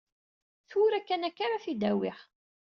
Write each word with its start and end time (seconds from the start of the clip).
Tura 0.69 0.99
kan 1.07 1.27
akka 1.27 1.41
ara 1.45 1.63
t-id-awiɣ. 1.63 2.19